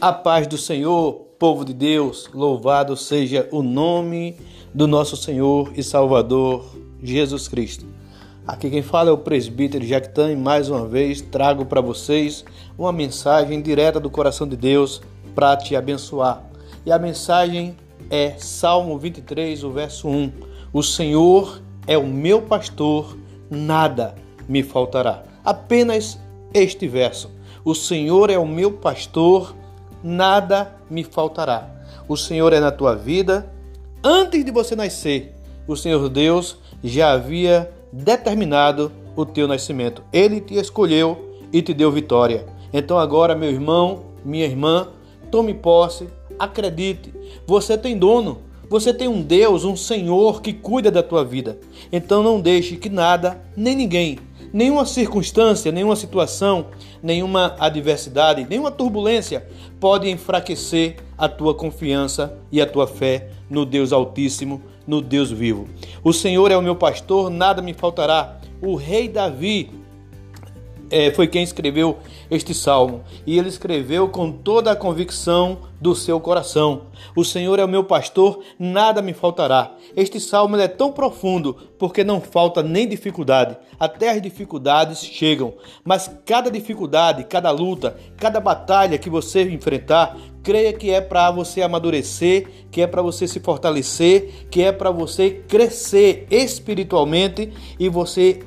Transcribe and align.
A 0.00 0.12
paz 0.12 0.46
do 0.46 0.56
Senhor, 0.56 1.12
povo 1.40 1.64
de 1.64 1.74
Deus, 1.74 2.30
louvado 2.32 2.96
seja 2.96 3.48
o 3.50 3.64
nome 3.64 4.36
do 4.72 4.86
nosso 4.86 5.16
Senhor 5.16 5.72
e 5.76 5.82
Salvador 5.82 6.72
Jesus 7.02 7.48
Cristo. 7.48 7.84
Aqui 8.46 8.70
quem 8.70 8.80
fala 8.80 9.10
é 9.10 9.12
o 9.12 9.18
presbítero 9.18 9.84
Jactan 9.84 10.30
e 10.30 10.36
mais 10.36 10.70
uma 10.70 10.86
vez 10.86 11.20
trago 11.20 11.66
para 11.66 11.80
vocês 11.80 12.44
uma 12.78 12.92
mensagem 12.92 13.60
direta 13.60 13.98
do 13.98 14.08
coração 14.08 14.46
de 14.46 14.56
Deus 14.56 15.02
para 15.34 15.56
te 15.56 15.74
abençoar. 15.74 16.48
E 16.86 16.92
a 16.92 16.98
mensagem 16.98 17.76
é 18.08 18.34
Salmo 18.38 18.96
23, 19.00 19.64
o 19.64 19.72
verso 19.72 20.06
1. 20.06 20.32
O 20.72 20.80
Senhor 20.80 21.60
é 21.88 21.98
o 21.98 22.06
meu 22.06 22.40
pastor, 22.42 23.18
nada 23.50 24.14
me 24.48 24.62
faltará. 24.62 25.24
Apenas 25.44 26.20
este 26.54 26.86
verso. 26.86 27.32
O 27.64 27.74
Senhor 27.74 28.30
é 28.30 28.38
o 28.38 28.46
meu 28.46 28.74
pastor, 28.74 29.56
nada 29.56 29.67
me 30.02 31.04
faltará. 31.04 31.68
O 32.08 32.16
Senhor 32.16 32.52
é 32.52 32.60
na 32.60 32.70
tua 32.70 32.94
vida. 32.94 33.50
Antes 34.02 34.44
de 34.44 34.50
você 34.50 34.74
nascer, 34.76 35.34
o 35.66 35.76
Senhor 35.76 36.08
Deus 36.08 36.56
já 36.82 37.12
havia 37.12 37.70
determinado 37.92 38.92
o 39.16 39.26
teu 39.26 39.48
nascimento. 39.48 40.02
Ele 40.12 40.40
te 40.40 40.54
escolheu 40.54 41.36
e 41.52 41.60
te 41.60 41.74
deu 41.74 41.90
vitória. 41.90 42.46
Então 42.72 42.98
agora, 42.98 43.34
meu 43.34 43.50
irmão, 43.50 44.04
minha 44.24 44.44
irmã, 44.44 44.88
tome 45.30 45.54
posse, 45.54 46.08
acredite. 46.38 47.12
Você 47.46 47.76
tem 47.76 47.98
dono. 47.98 48.38
Você 48.70 48.92
tem 48.92 49.08
um 49.08 49.22
Deus, 49.22 49.64
um 49.64 49.74
Senhor 49.74 50.42
que 50.42 50.52
cuida 50.52 50.90
da 50.90 51.02
tua 51.02 51.24
vida. 51.24 51.58
Então 51.90 52.22
não 52.22 52.38
deixe 52.38 52.76
que 52.76 52.90
nada, 52.90 53.40
nem 53.56 53.74
ninguém 53.74 54.18
Nenhuma 54.52 54.86
circunstância, 54.86 55.70
nenhuma 55.70 55.96
situação, 55.96 56.66
nenhuma 57.02 57.54
adversidade, 57.58 58.46
nenhuma 58.48 58.70
turbulência 58.70 59.46
pode 59.78 60.08
enfraquecer 60.08 60.96
a 61.16 61.28
tua 61.28 61.54
confiança 61.54 62.38
e 62.50 62.60
a 62.60 62.66
tua 62.66 62.86
fé 62.86 63.30
no 63.50 63.66
Deus 63.66 63.92
Altíssimo, 63.92 64.62
no 64.86 65.00
Deus 65.00 65.30
vivo. 65.30 65.68
O 66.02 66.12
Senhor 66.12 66.50
é 66.50 66.56
o 66.56 66.62
meu 66.62 66.76
pastor, 66.76 67.28
nada 67.28 67.60
me 67.60 67.74
faltará. 67.74 68.40
O 68.62 68.74
rei 68.74 69.08
Davi 69.08 69.70
é, 70.90 71.10
foi 71.10 71.26
quem 71.26 71.42
escreveu 71.42 71.98
este 72.30 72.54
salmo. 72.54 73.02
E 73.26 73.38
ele 73.38 73.48
escreveu 73.48 74.08
com 74.08 74.30
toda 74.30 74.72
a 74.72 74.76
convicção 74.76 75.58
do 75.80 75.94
seu 75.94 76.18
coração. 76.20 76.82
O 77.14 77.24
Senhor 77.24 77.58
é 77.58 77.64
o 77.64 77.68
meu 77.68 77.84
pastor, 77.84 78.40
nada 78.58 79.00
me 79.00 79.12
faltará. 79.12 79.72
Este 79.96 80.18
salmo 80.18 80.56
é 80.56 80.68
tão 80.68 80.92
profundo 80.92 81.56
porque 81.78 82.02
não 82.02 82.20
falta 82.20 82.62
nem 82.62 82.88
dificuldade. 82.88 83.56
Até 83.78 84.10
as 84.10 84.20
dificuldades 84.20 85.04
chegam. 85.04 85.54
Mas 85.84 86.10
cada 86.26 86.50
dificuldade, 86.50 87.24
cada 87.24 87.50
luta, 87.50 87.96
cada 88.16 88.40
batalha 88.40 88.98
que 88.98 89.10
você 89.10 89.42
enfrentar, 89.42 90.16
creia 90.42 90.72
que 90.72 90.90
é 90.90 91.00
para 91.00 91.30
você 91.30 91.62
amadurecer, 91.62 92.48
que 92.70 92.80
é 92.80 92.86
para 92.86 93.02
você 93.02 93.28
se 93.28 93.38
fortalecer, 93.38 94.46
que 94.50 94.62
é 94.62 94.72
para 94.72 94.90
você 94.90 95.30
crescer 95.46 96.26
espiritualmente 96.30 97.52
e 97.78 97.88
você 97.88 98.40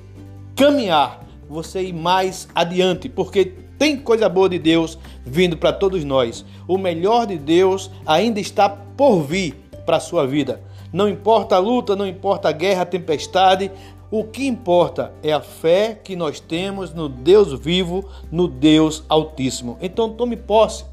caminhar 0.56 1.31
você 1.52 1.84
ir 1.84 1.94
mais 1.94 2.48
adiante, 2.56 3.10
porque 3.10 3.44
tem 3.78 3.98
coisa 3.98 4.30
boa 4.30 4.48
de 4.48 4.58
Deus 4.58 4.98
vindo 5.26 5.58
para 5.58 5.74
todos 5.74 6.04
nós. 6.06 6.46
O 6.66 6.78
melhor 6.78 7.28
de 7.28 7.38
Deus 7.38 7.92
ainda 8.06 8.40
está 8.40 8.70
por 8.70 9.22
vir 9.24 9.56
para 9.86 9.98
a 9.98 10.00
sua 10.00 10.26
vida. 10.26 10.62
Não 10.94 11.10
importa 11.10 11.58
a 11.58 11.60
luta, 11.60 11.94
não 11.94 12.08
importa 12.08 12.48
a 12.48 12.54
guerra, 12.54 12.84
a 12.84 12.86
tempestade, 12.86 13.70
o 14.10 14.24
que 14.24 14.48
importa 14.48 15.14
é 15.22 15.34
a 15.34 15.42
fé 15.42 16.00
que 16.02 16.16
nós 16.16 16.40
temos 16.40 16.94
no 16.94 17.10
Deus 17.10 17.54
vivo, 17.60 18.06
no 18.32 18.48
Deus 18.48 19.04
Altíssimo. 19.10 19.78
Então 19.82 20.10
tome 20.10 20.38
posse. 20.38 20.86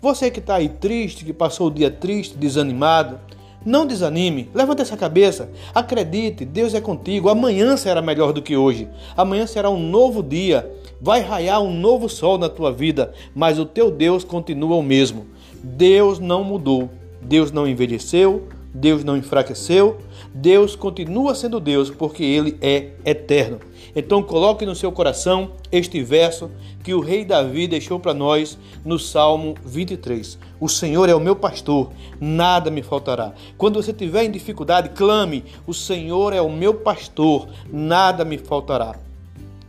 Você 0.00 0.30
que 0.30 0.38
está 0.38 0.54
aí 0.54 0.70
triste, 0.70 1.24
que 1.24 1.34
passou 1.34 1.66
o 1.66 1.70
dia 1.70 1.90
triste, 1.90 2.36
desanimado, 2.36 3.20
não 3.64 3.86
desanime, 3.86 4.48
levante 4.54 4.82
essa 4.82 4.96
cabeça, 4.96 5.50
acredite, 5.74 6.44
Deus 6.44 6.74
é 6.74 6.80
contigo. 6.80 7.28
Amanhã 7.28 7.76
será 7.76 8.00
melhor 8.00 8.32
do 8.32 8.42
que 8.42 8.56
hoje. 8.56 8.88
Amanhã 9.16 9.46
será 9.46 9.68
um 9.68 9.78
novo 9.78 10.22
dia. 10.22 10.70
Vai 11.00 11.20
raiar 11.20 11.60
um 11.62 11.72
novo 11.72 12.08
sol 12.08 12.38
na 12.38 12.48
tua 12.48 12.72
vida, 12.72 13.12
mas 13.34 13.58
o 13.58 13.64
teu 13.64 13.90
Deus 13.90 14.24
continua 14.24 14.76
o 14.76 14.82
mesmo. 14.82 15.26
Deus 15.62 16.18
não 16.18 16.44
mudou, 16.44 16.90
Deus 17.20 17.52
não 17.52 17.66
envelheceu, 17.66 18.48
Deus 18.72 19.02
não 19.02 19.16
enfraqueceu, 19.16 19.98
Deus 20.34 20.76
continua 20.76 21.34
sendo 21.34 21.58
Deus 21.58 21.90
porque 21.90 22.22
ele 22.22 22.56
é 22.60 22.90
eterno. 23.04 23.60
Então 23.96 24.22
coloque 24.22 24.66
no 24.66 24.74
seu 24.74 24.92
coração 24.92 25.52
este 25.72 26.02
verso 26.02 26.50
que 26.84 26.94
o 26.94 27.00
rei 27.00 27.24
Davi 27.24 27.66
deixou 27.66 27.98
para 27.98 28.14
nós 28.14 28.58
no 28.84 28.98
Salmo 28.98 29.54
23. 29.64 30.38
O 30.60 30.68
Senhor 30.68 31.08
é 31.08 31.14
o 31.14 31.20
meu 31.20 31.34
pastor, 31.34 31.90
nada 32.20 32.70
me 32.70 32.82
faltará. 32.82 33.32
Quando 33.56 33.82
você 33.82 33.90
estiver 33.90 34.24
em 34.24 34.30
dificuldade, 34.30 34.90
clame: 34.90 35.44
O 35.66 35.74
Senhor 35.74 36.32
é 36.32 36.40
o 36.40 36.50
meu 36.50 36.74
pastor, 36.74 37.48
nada 37.72 38.24
me 38.24 38.38
faltará. 38.38 38.98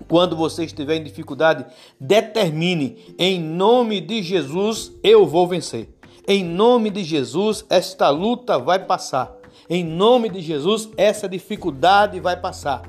Quando 0.08 0.36
você 0.36 0.66
estiver 0.66 0.98
em 0.98 1.04
dificuldade, 1.04 1.66
determine: 2.00 2.98
em 3.18 3.40
nome 3.40 4.02
de 4.02 4.24
Jesus 4.24 4.92
eu 5.04 5.26
vou 5.26 5.48
vencer. 5.48 5.99
Em 6.31 6.44
nome 6.44 6.91
de 6.91 7.03
Jesus, 7.03 7.66
esta 7.72 8.07
luta 8.12 8.59
vai 8.59 8.78
passar. 8.78 9.35
Em 9.67 9.84
nome 9.84 10.29
de 10.29 10.41
Jesus, 10.41 10.88
essa 10.95 11.28
dificuldade 11.28 12.19
vai 12.19 12.40
passar. 12.40 12.84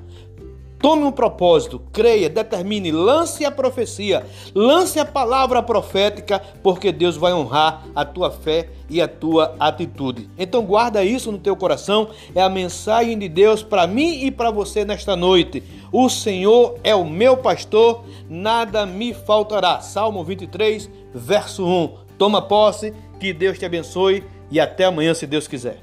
Tome 0.79 1.05
um 1.05 1.11
propósito, 1.11 1.81
creia, 1.91 2.29
determine, 2.29 2.93
lance 2.93 3.43
a 3.47 3.51
profecia, 3.51 4.27
lance 4.55 5.01
a 5.01 5.07
palavra 5.07 5.63
profética, 5.63 6.39
porque 6.63 6.93
Deus 6.93 7.17
vai 7.17 7.33
honrar 7.33 7.87
a 7.95 8.05
tua 8.05 8.31
fé 8.31 8.69
e 8.91 9.01
a 9.01 9.09
tua 9.09 9.57
atitude. 9.59 10.29
Então 10.37 10.63
guarda 10.63 11.03
isso 11.03 11.33
no 11.33 11.39
teu 11.39 11.57
coração, 11.57 12.11
é 12.35 12.43
a 12.43 12.49
mensagem 12.51 13.19
de 13.19 13.27
Deus 13.27 13.63
para 13.63 13.87
mim 13.87 14.23
e 14.23 14.31
para 14.31 14.51
você 14.51 14.85
nesta 14.85 15.17
noite. 15.17 15.63
O 15.91 16.11
Senhor 16.11 16.79
é 16.85 16.95
o 16.95 17.07
meu 17.07 17.39
pastor, 17.39 18.05
nada 18.29 18.85
me 18.85 19.15
faltará. 19.15 19.81
Salmo 19.81 20.23
23, 20.23 20.91
verso 21.15 21.65
1. 21.65 22.10
Toma 22.21 22.43
posse 22.43 22.93
que 23.19 23.33
Deus 23.33 23.59
te 23.59 23.65
abençoe 23.65 24.23
e 24.51 24.61
até 24.61 24.85
amanhã, 24.85 25.15
se 25.15 25.27
Deus 25.27 25.49
quiser. 25.49 25.79